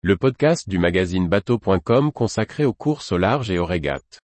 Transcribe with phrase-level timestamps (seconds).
[0.00, 4.20] le podcast du magazine bateau.com consacré aux courses au large et aux régates.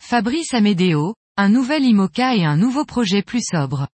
[0.00, 3.86] Fabrice Amédéo, un nouvel IMOCA et un nouveau projet plus sobre.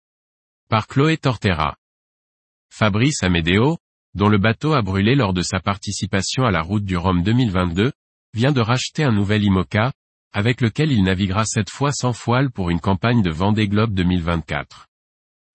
[0.70, 1.76] Par Chloé Tortera.
[2.70, 3.76] Fabrice Amédéo,
[4.14, 7.92] dont le bateau a brûlé lors de sa participation à la route du Rhum 2022,
[8.38, 9.90] vient de racheter un nouvel IMOCA,
[10.32, 14.86] avec lequel il naviguera cette fois sans foile pour une campagne de Vendée Globe 2024.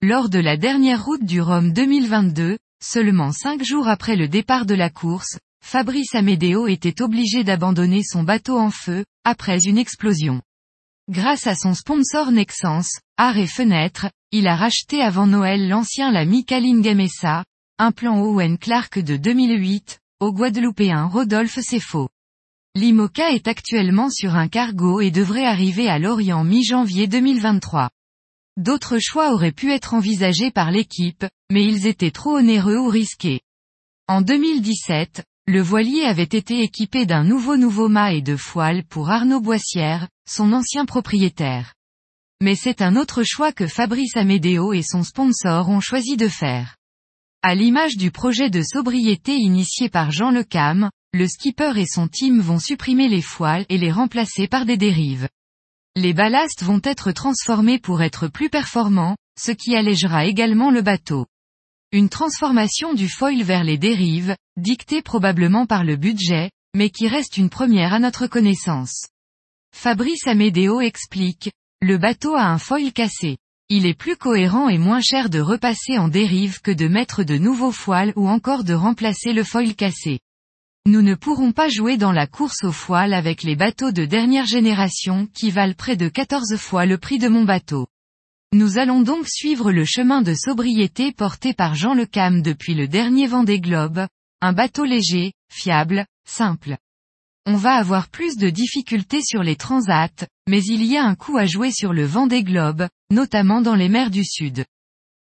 [0.01, 4.75] Lors de la dernière route du Rhum 2022, seulement cinq jours après le départ de
[4.75, 10.41] la course, Fabrice Amédéo était obligé d'abandonner son bateau en feu, après une explosion.
[11.09, 16.25] Grâce à son sponsor Nexans, Art et Fenêtre, il a racheté avant Noël l'ancien la
[16.25, 17.45] Micaline Gamesa,
[17.79, 22.09] un plan Owen Clark de 2008, au Guadeloupéen Rodolphe Sefo.
[22.75, 27.91] L'IMOCA est actuellement sur un cargo et devrait arriver à Lorient mi-janvier 2023.
[28.57, 33.41] D'autres choix auraient pu être envisagés par l'équipe, mais ils étaient trop onéreux ou risqués.
[34.07, 39.11] En 2017, le voilier avait été équipé d'un nouveau nouveau mât et de foile pour
[39.11, 41.75] Arnaud Boissière, son ancien propriétaire.
[42.41, 46.75] Mais c'est un autre choix que Fabrice Amédéo et son sponsor ont choisi de faire.
[47.43, 52.39] À l'image du projet de sobriété initié par Jean Lecam, le skipper et son team
[52.39, 55.29] vont supprimer les foiles et les remplacer par des dérives.
[55.95, 61.27] Les ballasts vont être transformés pour être plus performants, ce qui allégera également le bateau.
[61.91, 67.37] Une transformation du foil vers les dérives, dictée probablement par le budget, mais qui reste
[67.37, 69.09] une première à notre connaissance.
[69.75, 71.51] Fabrice Amédéo explique,
[71.81, 73.37] le bateau a un foil cassé.
[73.69, 77.37] Il est plus cohérent et moins cher de repasser en dérive que de mettre de
[77.37, 80.19] nouveaux foils ou encore de remplacer le foil cassé.
[80.85, 84.45] Nous ne pourrons pas jouer dans la course aux foiles avec les bateaux de dernière
[84.45, 87.87] génération qui valent près de 14 fois le prix de mon bateau.
[88.53, 92.89] Nous allons donc suivre le chemin de sobriété porté par Jean Le Cam depuis le
[92.89, 94.07] dernier Vendée Globe,
[94.41, 96.75] un bateau léger, fiable, simple.
[97.45, 101.37] On va avoir plus de difficultés sur les transats, mais il y a un coup
[101.37, 104.65] à jouer sur le Vendée Globe, notamment dans les mers du Sud.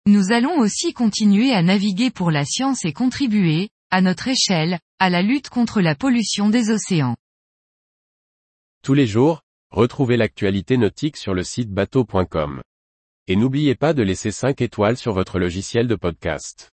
[0.06, 5.10] Nous allons aussi continuer à naviguer pour la science et contribuer, à notre échelle, à
[5.10, 7.16] la lutte contre la pollution des océans.
[8.82, 12.62] Tous les jours, retrouvez l'actualité nautique sur le site bateau.com.
[13.26, 16.70] Et n'oubliez pas de laisser 5 étoiles sur votre logiciel de podcast.